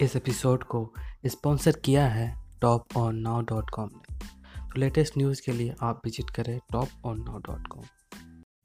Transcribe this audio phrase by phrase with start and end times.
[0.00, 0.94] इस एपिसोड को
[1.26, 4.14] स्पॉन्सर किया है top on now dot com ने।
[4.60, 7.82] तो लेटेस्ट न्यूज़ के लिए आप विज़िट करें top on now dot com.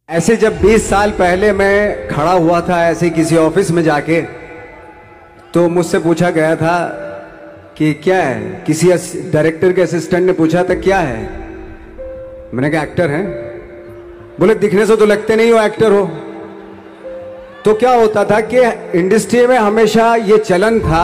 [0.10, 4.22] ऐसे जब 20 साल पहले मैं खड़ा हुआ था ऐसे किसी ऑफ़िस में जाके
[5.54, 6.78] तो मुझसे पूछा गया था
[7.78, 8.64] कि क्या है?
[8.68, 8.88] किसी
[9.32, 11.22] डायरेक्टर के असिस्टेंट ने पूछा था, क्या है?
[12.54, 13.26] मैंने कहा एक्टर हैं।
[14.40, 16.06] बोले, दिखने से तो लगते नहीं हो एक्टर हो।
[17.66, 18.62] तो क्या होता था कि
[19.00, 21.04] इंडस्ट्री में हमेशा ये चलन था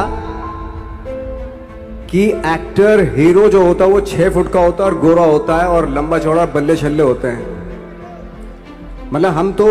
[2.12, 5.58] कि एक्टर हीरो जो होता है वो छह फुट का होता है और गोरा होता
[5.58, 7.46] है और लंबा चौड़ा बल्ले छल्ले होते हैं।
[9.14, 9.68] मतलब हम तो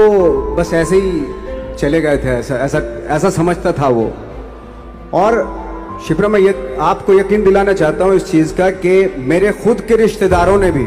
[0.57, 4.11] बस ऐसे ही चले गए थे, ऐसा ऐसा ऐसा समझता था वो।
[5.15, 5.37] और
[6.09, 9.97] शिप्रा, मैं ये, आपको यकीन दिलाना चाहता हूँ इस चीज़ का कि मेरे खुद के
[9.97, 10.87] रिश्तेदारों ने भी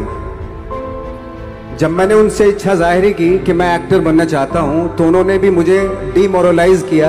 [1.82, 5.50] जब मैंने उनसे इच्छा ज़ाहिर की कि मैं एक्टर बनना चाहता हूँ तो उन्होंने भी
[5.50, 5.78] मुझे
[6.14, 7.08] डीमोरलाइज किया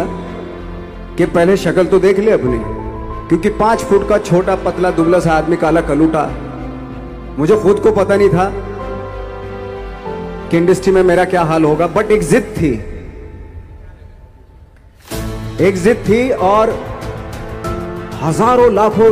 [1.16, 2.58] कि पहले शक्ल तो देख ले अपनी,
[3.28, 6.22] क्योंकि पाँच फुट का छोटा पतला दुबला सा आदमी काला कलूटा,
[7.38, 8.46] मुझे खुद को पता नहीं था
[10.50, 12.72] कि इंडस्ट्री में मेरा क्या हाल होगा बट एक जिद थी।
[15.66, 16.70] एक जिद थी और
[18.22, 19.10] हज़ारों लाखों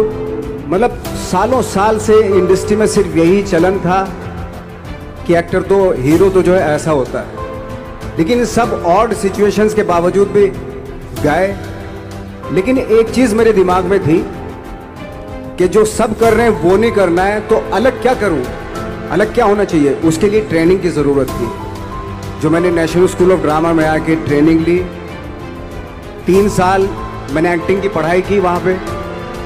[0.70, 4.00] मतलब सालों साल से इंडस्ट्री में सिर्फ़ यही चलन था।
[5.26, 7.48] कि एक्टर तो हीरो तो जो है ऐसा होता है।
[8.18, 10.46] लेकिन सब ऑड सिचुएशंस के बावजूद भी
[11.22, 11.56] गए।
[12.52, 14.24] लेकिन एक चीज़ मेरे दिमाग में थी
[15.58, 18.42] कि जो सब कर रहे हैं, वो नहीं करना है तो अलग क्या करूँ?
[19.10, 19.94] अलग क्या होना चाहिए?
[19.94, 21.48] उसके लिए ट्रेनिंग की ज़रूरत थी।
[22.40, 24.78] जो मैंने नेशनल स्कूल ऑफ़ ड्रामा में आके ट्रेनिंग ली।
[26.26, 26.88] तीन साल
[27.30, 28.76] मैंने एक्टिंग की पढ़ाई की वहाँ पे।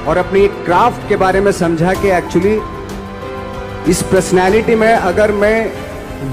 [0.05, 2.59] और अपनी क्राफ्ट के बारे में समझा कि एक्चुअली
[3.89, 5.71] इस पर्सनैलिटी में अगर मैं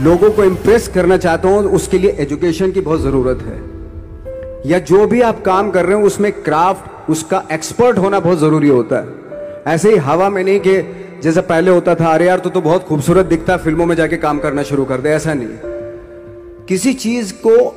[0.04, 5.06] लोगों को इम्प्रेस करना चाहता हूँ, उसके लिए एजुकेशन की बहुत ज़रूरत है। या जो
[5.06, 9.74] भी आप काम कर रहे हो, उसमें क्राफ्ट उसका एक्सपर्ट होना बहुत ज़रूरी होता है।
[9.74, 12.84] ऐसे ही हवा में नहीं कि जैसे पहले होता था, अरे यार तो तो बहुत
[12.84, 15.48] खूबसूरत दिखता, फ़िल्मों में जाके काम करना शुरू कर दे, ऐसा नहीं।
[16.68, 17.74] किसी चीज़ को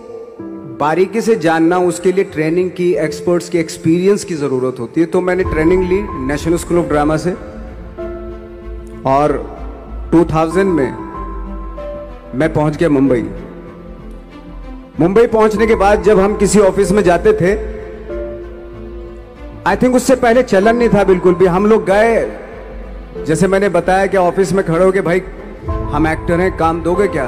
[0.79, 5.21] बारीकी से जानना, उसके लिए ट्रेनिंग की एक्सपर्ट्स की एक्सपीरियंस की ज़रूरत होती है। तो
[5.21, 7.31] मैंने ट्रेनिंग ली नेशनल स्कूल ऑफ़ ड्रामा से।
[9.05, 9.54] और
[10.11, 10.91] 2000 में
[12.35, 13.21] मैं पहुँच गया मुंबई।
[14.99, 17.53] मुंबई पहुँचने के बाद जब हम किसी ऑफ़िस में जाते थे
[19.67, 22.31] आई थिंक उससे पहले चलन नहीं था बिल्कुल भी। हम लोग गए,
[23.25, 25.21] जैसे मैंने बताया कि ऑफ़िस में खड़े हो के भाई,
[25.67, 27.27] हम एक्टर हैं, काम दोगे क्या?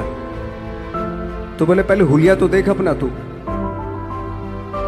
[1.58, 3.06] तो बोले, पहले हुलिया तो देख अपना तू।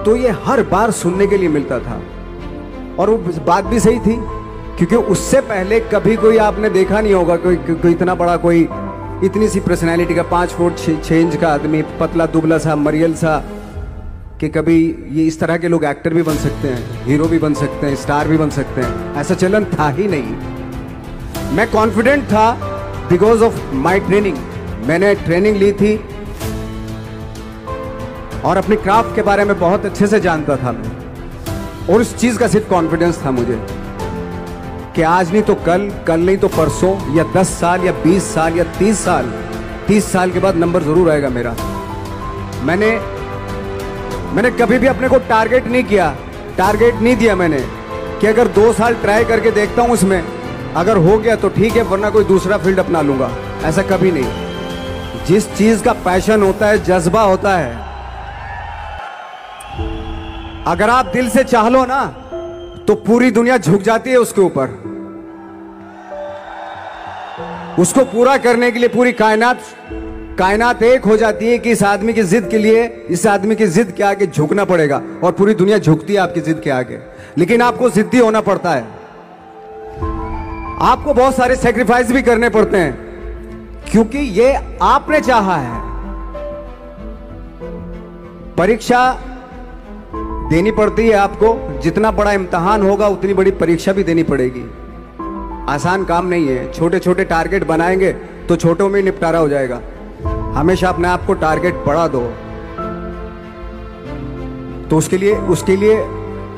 [0.04, 2.00] तो ये हर बार सुनने के लिए मिलता था।
[2.98, 4.16] और वो बात भी सही थी
[4.80, 8.60] क्योंकि उससे पहले कभी कोई आपने देखा नहीं होगा कोई, कोई इतना बड़ा कोई
[9.24, 13.36] इतनी सी पर्सनैलिटी का पाँच फुट छः इंच का आदमी पतला दुबला सा मरियल सा
[14.40, 14.76] कि कभी
[15.10, 17.96] ये इस तरह के लोग एक्टर भी बन सकते हैं हीरो भी बन सकते हैं
[17.96, 22.50] स्टार भी बन सकते हैं। ऐसा चलन था ही नहीं। मैं कॉन्फिडेंट था
[23.10, 24.38] बिकॉज़ ऑफ़ माई ट्रेनिंग
[24.86, 25.94] मैंने ट्रेनिंग ली थी
[28.44, 30.90] और अपने क्राफ्ट के बारे में बहुत अच्छे से जानता था मैं।
[31.86, 33.58] और उस चीज़ का सिर्फ़ कॉन्फिडेंस था मुझे।
[34.96, 38.56] कि आज नहीं तो कल कल नहीं तो परसों, या दस साल, या बीस साल,
[38.56, 39.32] या तीस साल।
[39.86, 41.54] तीस साल के बाद नंबर ज़रूर आएगा मेरा।
[42.64, 42.90] मैंने
[44.34, 46.14] मैंने कभी भी अपने को टारगेट नहीं किया।
[46.58, 47.60] टारगेट नहीं दिया मैंने
[48.20, 50.22] कि अगर दो साल ट्राई करके देखता हूँ उसमें,
[50.76, 53.30] अगर हो गया तो ठीक है, वरना कोई दूसरा फ़ील्ड अपना लूँगा।
[53.64, 57.72] ऐसा कभी नहीं। जिस चीज़ का पैशन होता है, जज्बा होता है।
[60.66, 62.02] अगर आप दिल से चाह लो ना
[62.90, 64.70] तो पूरी दुनिया झुक जाती है उसके ऊपर।
[67.78, 69.60] उसको पूरा करने के लिए पूरी कायनात
[70.38, 73.66] कायनात एक हो जाती है कि इस आदमी की जिद के लिए, इस आदमी की
[73.66, 76.98] जिद के आगे झुकना पड़ेगा और पूरी दुनिया झुकती है आपकी जिद के आगे।
[77.38, 78.82] लेकिन आपको जिद्दी होना पड़ता है।
[80.82, 82.92] आपको बहुत सारे सेक्रीफाइस भी करने पड़ते हैं,
[83.90, 84.52] क्योंकि ये
[84.82, 85.80] आपने चाहा है।
[88.56, 89.02] परीक्षा
[90.50, 94.64] देनी पड़ती है आपको। जितना बड़ा इम्तहान होगा, उतनी बड़ी परीक्षा भी देनी पड़ेगी।
[95.68, 98.12] आसान काम नहीं है। छोटे छोटे टारगेट बनाएँगे
[98.48, 99.80] तो छोटों में निपटारा हो जाएगा।
[100.54, 102.20] हमेशा अपने आप को टारगेट बढ़ा दो।
[104.90, 106.02] तो उसके लिए उसके लिए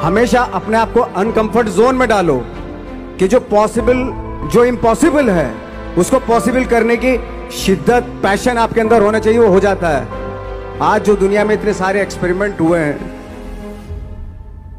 [0.03, 2.43] हमेशा अपने आप को अनकंफर्ट जोन में डालो
[3.19, 3.97] कि जो पॉसिबल
[4.49, 5.55] जो इम्पॉसिबल है,
[5.99, 7.17] उसको पॉसिबल करने की
[7.53, 10.09] शिद्दत पैशन आपके अंदर होना चाहिए, वो हो जाता है।
[10.83, 13.22] आज जो दुनिया में इतने सारे एक्सपेरिमेंट हुए हैं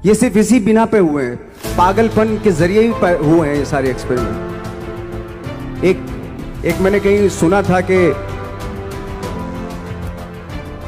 [0.05, 1.35] ये सिर्फ़ इसी बिना पे हुए हैं।
[1.77, 2.87] पागलपन के ज़रिए ही
[3.27, 8.13] हुए हैं ये सारे एक्सपेरिमेंट एक एक मैंने कहीं सुना था कि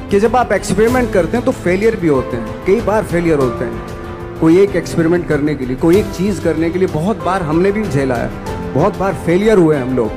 [0.10, 3.66] कि जब आप एक्सपेरिमेंट करते हैं तो फेलियर भी होते हैं। कई बार फेलियर होते
[3.66, 7.44] हैं। कोई एक एक्सपेरिमेंट करने के लिए, कोई एक चीज़ करने के लिए बहुत बार
[7.44, 10.12] हमने भी झेला है। बहुत बार फेलियर हुए हम लोग।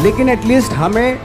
[0.00, 1.18] लेकिन एटलीस्ट हमें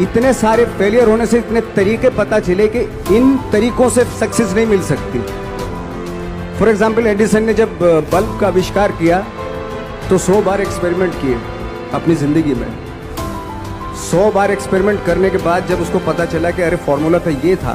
[0.00, 2.80] इतने सारे फेलियर होने से इतने तरीके पता चले कि
[3.16, 5.45] इन तरीकों से सक्सेस नहीं मिल सकती।
[6.58, 7.78] फॉर एग्ज़ाम्पल एडिसन ने जब
[8.12, 9.18] बल्ब का आविष्कार किया
[10.10, 11.34] तो सौ बार एक्सपेरिमेंट किए
[11.94, 12.68] अपनी ज़िंदगी में।
[14.00, 17.56] सौ बार एक्सपेरिमेंट करने के बाद जब उसको पता चला कि अरे फॉर्मूला तो ये
[17.56, 17.74] था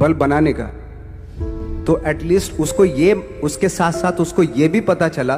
[0.00, 0.66] बल्ब बनाने का
[1.86, 3.14] तो एटलीस्ट उसको ये,
[3.44, 5.36] उसके साथ साथ उसको ये भी पता चला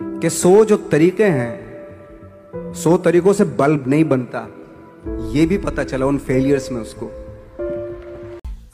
[0.00, 4.46] कि सौ जो तरीके हैं, सौ तरीकों से बल्ब नहीं बनता,
[5.32, 7.10] ये भी पता चला उन फेलियर्स में उसको।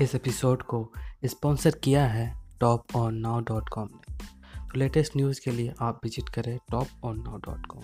[0.00, 0.86] इस एपिसोड को
[1.26, 4.14] स्पॉन्सर किया है top on now dot com ने
[4.56, 7.82] तो लेटेस्ट न्यूज़ के लिए आप विज़िट करें top on now dot com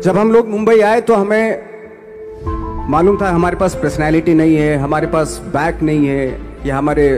[0.00, 1.70] जब हम लोग मुंबई आए तो हमें
[2.90, 7.08] मालूम था हमारे पास पर्सनैलिटी नहीं है, हमारे पास बैक नहीं है, या हमारे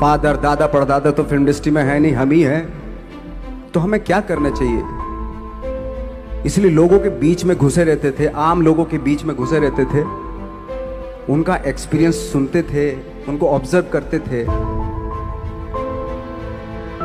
[0.00, 4.20] फादर दादा, परदादा तो फ़िल्म इंडस्ट्री में है नहीं, हम ही हैं। तो हमें क्या
[4.30, 6.42] करना चाहिए?
[6.46, 9.84] इसलिए लोगों के बीच में घुसे रहते थे, आम लोगों के बीच में घुसे रहते
[9.84, 10.02] थे।
[11.30, 12.92] उनका एक्सपीरियंस सुनते थे,
[13.28, 14.44] उनको ऑब्ज़र्व करते थे।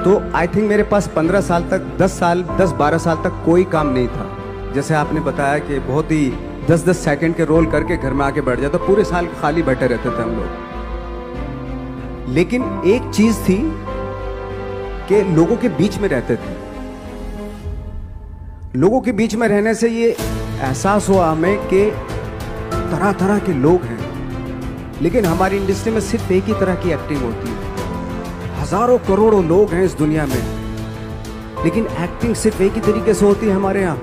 [0.04, 3.64] तो आई थिंक मेरे पास पंद्रह साल तक, दस साल, दस बारह साल तक कोई
[3.64, 4.38] काम नहीं था।
[4.76, 6.34] जैसे आपने बताया कि बहुत ही
[6.70, 9.88] दस दस सेकंड के रोल करके घर में आके बैठ जाता, पूरे साल खाली बैठे
[9.88, 10.48] रहते थे हम लोग।
[12.30, 13.58] लेकिन एक चीज़ थी
[15.10, 16.56] कि लोगों के बीच में रहते थे।
[18.80, 20.10] लोगों के बीच में रहने से ये
[20.62, 21.92] एहसास हुआ हमें कि
[22.72, 24.05] तरह तरह के लोग हैं।
[25.02, 27.56] लेकिन हमारी इंडस्ट्री में सिर्फ़ एक ही तरह की एक्टिंग होती है।
[28.62, 33.48] हज़ारों करोड़ों लोग हैं इस दुनिया में। लेकिन एक्टिंग सिर्फ़ एक ही तरीके से होती
[33.48, 33.98] है हमारे यहाँ।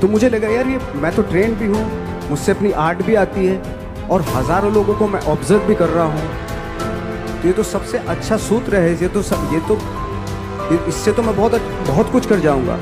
[0.00, 1.84] तो मुझे लगा, यार, ये मैं तो ट्रेन भी हूँ,
[2.30, 6.04] मुझसे अपनी आर्ट भी आती है और हज़ारों लोगों को मैं ऑब्ज़र्व भी कर रहा
[6.04, 9.78] हूँ। तो ये तो सबसे अच्छा सूत्र है, ये तो सब, ये तो
[10.88, 11.54] इससे तो मैं बहुत
[11.86, 12.76] बहुत कुछ कर जाऊँगा।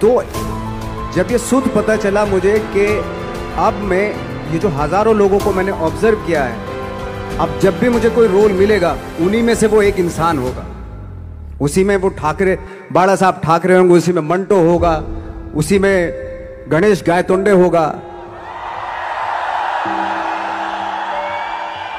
[0.00, 0.22] तो
[1.14, 2.86] जब ये सूत्र पता चला मुझे कि
[3.58, 4.06] अब मैं
[4.52, 8.52] ये जो हज़ारों लोगों को मैंने ऑब्ज़र्व किया है, अब जब भी मुझे कोई रोल
[8.52, 10.66] मिलेगा, उन्हीं में से वो एक इंसान होगा।
[11.60, 12.58] उसी में वो ठाकरे,
[12.92, 14.96] बाड़ा साहब ठाकरे होंगे, उसी में मंटो होगा,
[15.54, 16.12] उसी में
[16.68, 17.86] गणेश गायतोंडे होगा।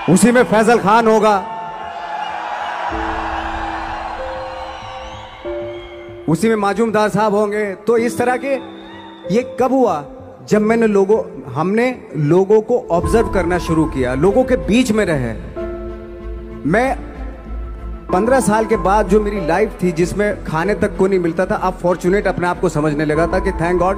[0.10, 1.38] उसी में फैजल खान होगा।
[6.30, 8.54] उसी में माजूमदार साहब होंगे। तो इस तरह के
[9.36, 9.96] ये कब हुआ?
[10.50, 11.18] जब मैंने लोगों,
[11.54, 11.86] हमने
[12.18, 15.34] लोगों को ऑब्ज़र्व करना शुरू किया, लोगों के बीच में रहे,
[16.66, 16.98] मैं
[18.12, 21.56] पंद्रह साल के बाद जो मेरी लाइफ थी, जिसमें खाने तक को नहीं मिलता था,
[21.58, 23.98] अब फॉर्चुनेट अपने आप को समझने लगा था कि थैंक गॉड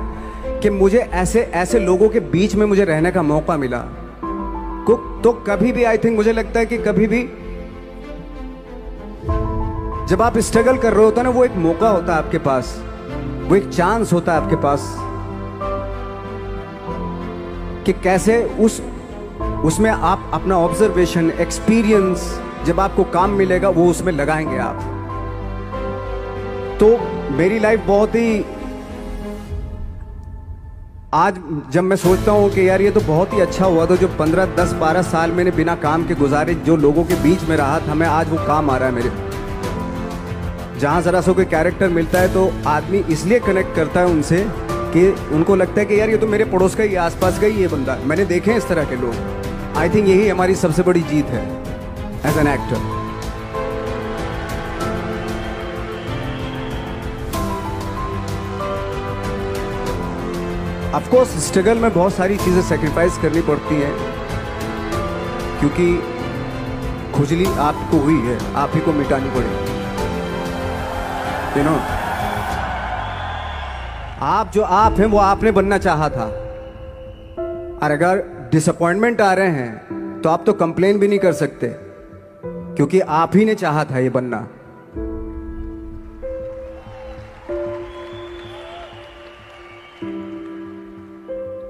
[0.62, 3.80] कि मुझे ऐसे ऐसे लोगों के बीच में मुझे रहने का मौका मिला।
[5.24, 7.22] तो कभी भी आई थिंक मुझे लगता है कि कभी भी
[10.10, 12.76] जब आप स्ट्रगल कर रहे होते ना, वो एक मौका होता है आपके पास,
[13.44, 14.88] वो एक चांस होता है आपके पास।
[17.90, 18.82] कि कैसे उस,
[19.66, 22.24] उसमें आप अपना ऑब्जर्वेशन एक्सपीरियंस
[22.66, 24.80] जब आपको काम मिलेगा, वो उसमें लगाएँगे आप।
[26.80, 26.88] तो
[27.38, 28.46] मेरी लाइफ बहुत ही,
[31.14, 31.40] आज
[31.72, 34.46] जब मैं सोचता हूँ कि यार ये तो बहुत ही अच्छा हुआ तो जो पंद्रह,
[34.56, 37.94] दस, बारह साल मैंने बिना काम के गुजारे, जो लोगों के बीच में रहा था
[37.94, 39.12] मैं आज वो काम आ रहा है मेरे।
[40.80, 44.48] जहाँ ज़रा सो कोई कैरेक्टर मिलता है तो आदमी इसलिए कनेक्ट करता है उनसे
[44.94, 47.62] कि उनको लगता है कि यार ये तो मेरे पड़ोस का ही आसपास का ही
[47.62, 51.26] ये बंदा मैंने देखे इस तरह के लोग। आई थिंक यही हमारी सबसे बड़ी जीत
[51.28, 51.44] है
[52.30, 52.98] as an actor
[60.96, 63.94] of course struggle में बहुत सारी चीज़ें सेक्रीफाइस करनी पड़ती हैं,
[65.60, 65.86] क्योंकि
[67.14, 69.68] खुजली आपको हुई है, आप ही को मिटानी पड़ेगी
[71.60, 71.78] यू नो
[74.20, 76.26] आप जो आप हैं, वो आपने बनना चाहा था।
[77.78, 81.68] और अगर डिसअपॉइंटमेंट आ रहे हैं तो आप तो कंप्लेन भी नहीं कर सकते,
[82.76, 84.40] क्योंकि आप ही ने चाहा था ये बनना।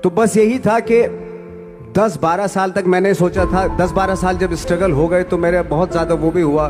[0.04, 1.02] तो बस यही था कि
[1.94, 5.92] 10-12 साल तक मैंने सोचा था 10-12 साल जब स्ट्रगल हो गए तो मेरे बहुत
[5.92, 6.68] ज़्यादा वो भी हुआ।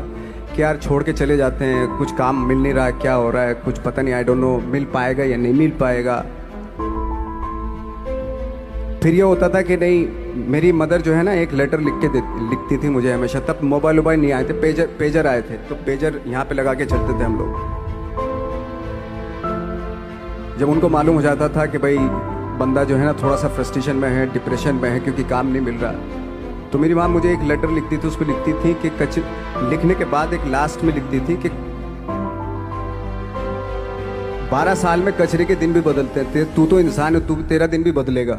[0.56, 1.88] कि यार छोड़ के चले जाते हैं?
[1.98, 3.54] कुछ काम मिल नहीं रहा है, क्या हो रहा है?
[3.54, 6.26] कुछ पता नहीं आई डोंट नो मिल पाएगा या नहीं मिल पाएगा।
[9.04, 10.08] फिर ये होता था कि नहीं,
[10.48, 12.08] मेरी मदर जो है ना, एक लेटर लिख के
[12.50, 15.76] लिखती थी मुझे हमेशा। तब मोबाइल वोबाइल नहीं आए थे पेजर पेजर आए थे। तो
[15.76, 17.78] पेजर यहाँ पे लगा के चलते थे हम लोग।
[20.60, 21.98] जब उनको मालूम हो जाता था कि भाई,
[22.60, 25.62] बंदा जो है ना, थोड़ा सा फ्रस्ट्रेशन में है डिप्रेशन में है, क्योंकि काम नहीं
[25.62, 26.19] मिल रहा।
[26.72, 29.18] तो मेरी माँ मुझे एक लेटर लिखती थी उस पर लिखती थी कि कच
[29.70, 31.50] लिखने के बाद एक लास्ट में लिखती थी कि
[34.52, 37.68] बारह साल में कचरे के दिन भी बदलते थे, तू तो इंसान है, तू, तेरा
[37.68, 38.36] दिन भी बदलेगा।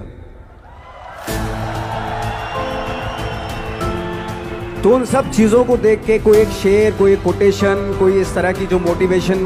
[4.83, 8.35] तो उन सब चीज़ों को देख के कोई एक शेर, कोई एक कोटेशन कोई इस
[8.35, 9.39] तरह की जो मोटिवेशन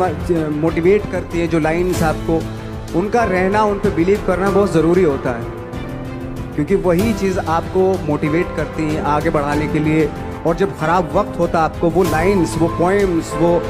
[0.60, 2.40] मोटिवेट करती है, जो लाइंस आपको,
[2.98, 5.53] उनका रहना, उन पर बिलीव करना बहुत ज़रूरी होता है।
[6.54, 10.08] क्योंकि वही चीज़ आपको मोटिवेट करती हैं आगे बढ़ाने के लिए।
[10.46, 13.60] और जब ख़राब वक्त होता आपको, वो लाइन्स वो पोएम्स वो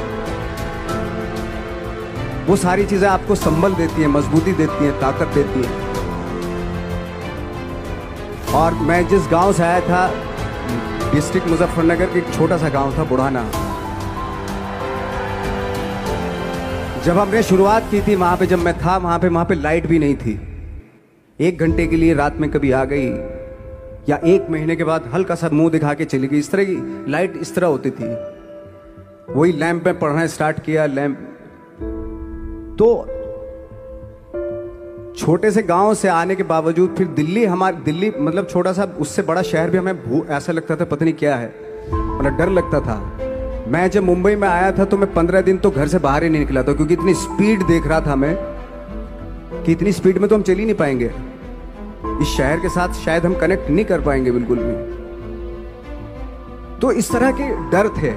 [2.47, 5.83] वो सारी चीज़ें आपको संबल देती हैं, मजबूती देती हैं, ताकत देती हैं।
[8.55, 10.07] और मैं जिस गाँव से आया था
[11.13, 13.43] डिस्ट्रिक्ट मुजफ्फरनगर के एक छोटा सा गाँव था, बुढ़ाना।
[17.05, 19.87] जब हमने शुरुआत की थी, वहाँ पे जब मैं था, वहाँ पे वहाँ पे लाइट
[19.87, 20.39] भी नहीं थी।
[21.39, 23.07] एक घंटे के लिए रात में कभी आ गई,
[24.09, 27.11] या एक महीने के बाद हल्का सा मुँह दिखा के चली गई, इस तरह की
[27.11, 28.07] लाइट इस तरह होती थी।
[29.31, 31.17] वही लैंप में पढ़ना स्टार्ट किया, लैंप।
[32.79, 32.87] तो
[35.15, 39.21] छोटे से गाँव से आने के बावजूद फिर दिल्ली हमारे, दिल्ली मतलब छोटा सा, उससे
[39.21, 41.53] बड़ा शहर भी हमें ऐसा लगता था, पता नहीं क्या है।
[41.87, 42.97] मतलब डर लगता था।
[43.67, 46.29] मैं जब मुंबई में आया था तो मैं पंद्रह दिन तो घर से बाहर ही
[46.29, 48.35] नहीं निकला था, क्योंकि इतनी स्पीड देख रहा था मैं,
[49.65, 51.11] कि इतनी स्पीड में तो हम चल ही नहीं पाएँगे।
[52.21, 54.73] इस शहर के साथ शायद हम कनेक्ट नहीं कर पाएँगे बिल्कुल भी।
[56.79, 58.11] तो इस तरह के डर थे।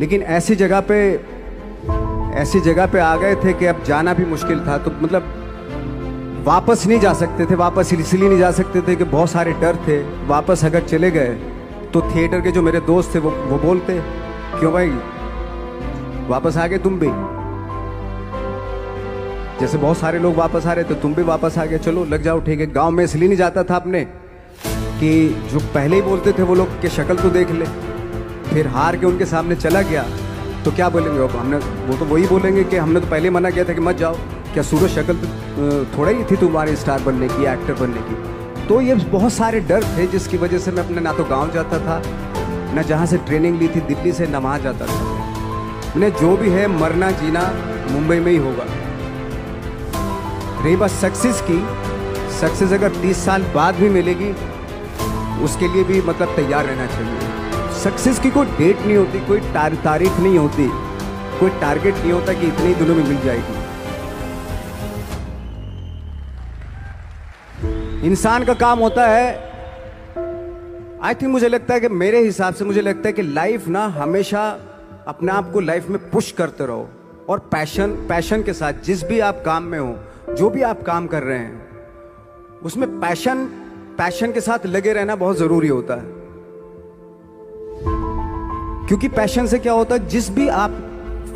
[0.00, 0.98] लेकिन ऐसी जगह पे,
[2.34, 5.34] ऐसी जगह पे आ गए थे कि अब जाना भी मुश्किल था। तो मतलब
[6.46, 9.76] वापस नहीं जा सकते थे, वापस इसलिए नहीं जा सकते थे कि बहुत सारे डर
[9.88, 11.34] थे। वापस अगर चले गए
[11.92, 14.00] तो थिएटर के जो मेरे दोस्त थे, वो वो बोलते,
[14.60, 14.90] क्यों भाई?
[16.28, 17.08] वापस आ गए तुम भी?
[19.60, 22.22] जैसे बहुत सारे लोग वापस आ रहे थे, तुम भी वापस आ गए। चलो, लग
[22.22, 24.04] जाओ, ठीक है। गाँव में इसलिए नहीं जाता था अपने
[25.00, 25.10] कि
[25.52, 27.64] जो पहले ही बोलते थे वो लोग के शक्ल तो देख ले,
[28.44, 30.04] फिर हार के उनके सामने चला गया।
[30.64, 31.30] तो क्या बोलेंगे अब?
[31.30, 34.16] हमने, वो तो वही बोलेंगे कि हमने तो पहले मना किया था कि मत जाओ।
[34.54, 38.66] क्या सूरज शक्ल तो थोड़ा ही थी तुम्हारी स्टार बनने की, एक्टर बनने की?
[38.68, 41.78] तो ये बहुत सारे डर थे जिसकी वजह से मैं अपने, ना तो गाँव जाता
[41.78, 42.02] था,
[42.74, 46.50] न जहाँ से ट्रेनिंग ली थी, दिल्ली से, न वहाँ जाता था। मैंने जो भी
[46.50, 47.50] है, मरना जीना
[47.90, 48.64] मुंबई में ही होगा।
[50.64, 51.58] रही बात सक्सेस की।
[52.38, 54.30] सक्सेस अगर 30 साल बाद भी मिलेगी,
[55.44, 60.18] उसके लिए भी मतलब तैयार रहना चाहिए। सक्सेस की कोई डेट नहीं होती, कोई तारीख
[60.20, 60.68] नहीं होती।
[61.40, 63.56] कोई टारगेट नहीं होता कि इतने ही दिनों में मिल जाएगी।
[68.06, 69.26] इंसान का काम होता है
[71.04, 73.86] आई थिंक मुझे लगता है कि मेरे हिसाब से मुझे लगता है कि लाइफ ना
[73.86, 74.42] हमेशा
[75.08, 76.88] अपने आप को लाइफ में पुश करते रहो।
[77.28, 79.98] और पैशन पैशन के साथ जिस भी आप काम में हो
[80.34, 81.68] जो भी आप काम कर रहे हैं,
[82.62, 83.44] उसमें पैशन
[83.98, 86.16] पैशन के साथ लगे रहना बहुत ज़रूरी होता है।
[88.88, 90.70] क्योंकि पैशन से क्या होता है, जिस भी आप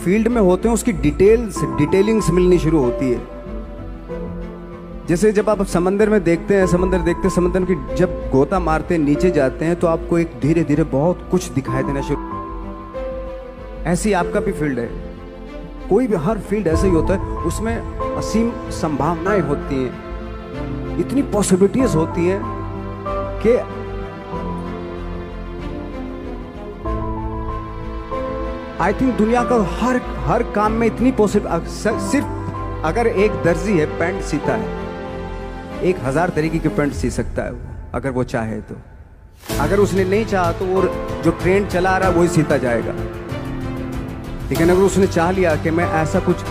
[0.05, 3.21] फ़ील्ड में होते हैं, उसकी डिटेल्स डिटेलिंग्स मिलनी शुरू होती है।
[5.07, 8.95] जैसे जब आप समंदर में देखते हैं, समंदर देखते हैं, समंदर की जब गोता मारते
[8.95, 12.31] हैं, नीचे जाते हैं तो आपको एक धीरे धीरे बहुत कुछ दिखाई देना शुरू
[13.85, 15.12] ऐसी आपका भी फ़ील्ड है।
[15.93, 17.77] कोई भी हर फ़ील्ड ऐसे ही होता है, उसमें
[18.17, 22.41] असीम संभावनाएँ होती हैं। इतनी पॉसिबिलिटीज होती हैं
[23.43, 23.57] कि
[28.83, 33.87] आई थिंक दुनिया का हर हर काम में इतनी पॉसिबल सिर्फ़ अगर एक दर्जी है,
[33.99, 34.67] पैंट सीता है।
[35.83, 37.59] एक हज़ार तरीके की पैंट सी सकता है वो,
[37.95, 38.77] अगर वो चाहे तो।
[39.61, 40.83] अगर उसने नहीं चाहा तो वो
[41.25, 42.95] जो ट्रेंड चला रहा है, वही सीता जाएगा।
[44.53, 46.43] लेकिन अगर उसने चाह लिया कि मैं ऐसा कुछ,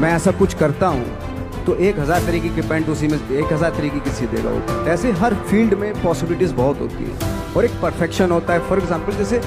[0.00, 3.70] मैं ऐसा कुछ करता हूँ तो एक हज़ार तरीके की पेंट उसी में, एक हज़ार
[3.76, 4.54] तरीके की सी देगा
[4.92, 7.12] ऐसे हर फ़ील्ड में पॉसिबिलिटीज़ बहुत होती है।
[7.56, 9.38] और एक परफेक्शन होता है। फॉर एग्ज़ाम्पल जैसे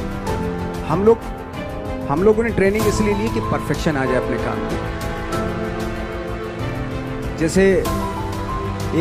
[0.88, 1.18] हम लोग,
[2.10, 4.70] हम लोगों ने ट्रेनिंग इसलिए ली कि परफेक्शन आ जाए अपने काम में।
[7.40, 7.64] जैसे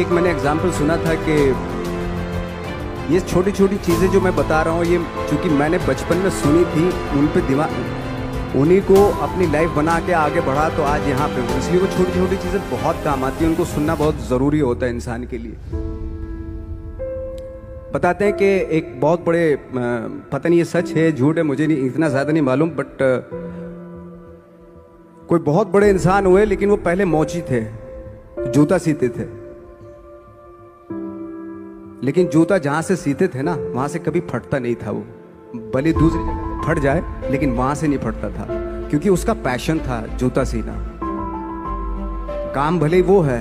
[0.01, 1.37] एक मैंने एग्ज़ाम्पल सुना था कि
[3.15, 4.99] ये छोटी छोटी चीज़ें जो मैं बता रहा हूँ, ये
[5.31, 6.85] चूँकि मैंने बचपन में सुनी थी,
[7.19, 7.71] उन पर दिमाग
[8.57, 12.13] उन्हीं को अपनी लाइफ बना के आगे बढ़ा तो आज यहाँ पे इसलिए वो छोटी
[12.13, 15.57] छोटी चीज़ें बहुत काम आती हैं, उनको सुनना बहुत ज़रूरी होता है इंसान के लिए।
[17.93, 18.45] बताते हैं कि
[18.79, 22.43] एक बहुत बड़े पता नहीं ये सच है, झूठ है, मुझे नहीं, इतना ज़्यादा नहीं
[22.43, 22.97] मालूम बट
[25.29, 27.63] कोई बहुत बड़े इंसान हुए, लेकिन वो पहले मोची थे,
[28.49, 29.25] जूता सीते थे।
[32.03, 35.01] लेकिन जूता जहाँ से सीते थे ना, वहाँ से कभी फटता नहीं था वो
[35.75, 38.47] भले दूसरी जगह। फट जाए, लेकिन वहाँ से नहीं फटता था,
[38.91, 40.75] क्योंकि उसका पैशन था जूता सीना।
[42.55, 43.41] काम भले वो है,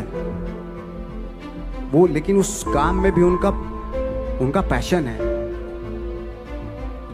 [1.91, 3.49] वो, लेकिन उस काम में भी उनका
[4.41, 5.35] उनका पैशन है।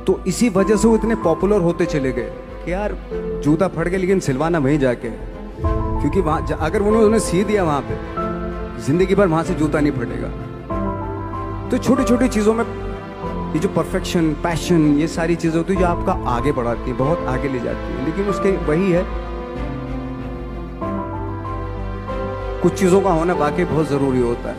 [0.06, 2.32] तो इसी वजह से वो इतने पॉपुलर होते चले गए
[2.66, 2.96] कि यार,
[3.44, 5.10] जूता फट गया, लेकिन सिलवाना वहीं जाके।
[5.60, 7.96] क्योंकि वहाँ अगर उन्होंने सी दिया वहाँ पे,
[8.84, 10.30] ज़िंदगी भर वहाँ से जूता नहीं फटेगा।
[11.70, 12.66] तो छोटी छोटी चीज़ों में
[13.54, 17.28] ये जो परफेक्शन पैशन ये सारी चीज़ें होती है जो आपका आगे बढ़ाती है, बहुत
[17.28, 19.04] आगे ले जाती है। लेकिन उसके वही है,
[22.62, 24.58] कुछ चीज़ों का होना वाकई बहुत ज़रूरी होता है।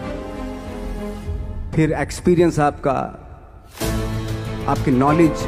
[1.72, 2.92] फिर एक्सपीरियंस आपका,
[4.68, 5.46] आपकी नॉलेज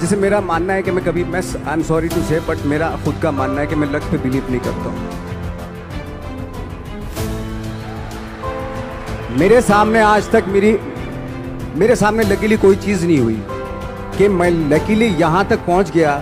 [0.00, 2.90] जैसे मेरा मानना है कि मैं कभी, मैं I am sorry to say but मेरा
[3.04, 4.98] खुद का मानना है कि मैं लक पे बिलीव नहीं करता हूँ।
[9.38, 10.72] मेरे सामने आज तक मेरी
[11.76, 13.38] मेरे सामने लकीली कोई चीज़ नहीं हुई
[14.18, 16.12] कि मैं लकीली यहाँ तक पहुँच गया।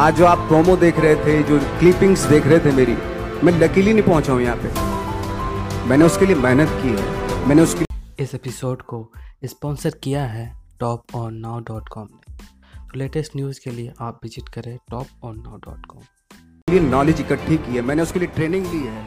[0.00, 2.96] आज जो आप प्रोमो देख रहे थे जो क्लिपिंग्स देख रहे थे मेरी
[3.44, 7.84] मैं लकीली नहीं पहुँचा हूँ यहाँ पे। मैंने उसके लिए मेहनत की है। मैंने उसके
[8.22, 9.12] इस एपिसोड को
[9.44, 12.36] स्पॉन्सर किया है top on now dot com ने।
[12.76, 16.02] तो लेटेस्ट न्यूज़ के लिए आप विज़िट करें top on now dot com
[16.90, 19.04] knowledge इकट्ठी की है। मैंने उसके लिए ट्रेनिंग ली है।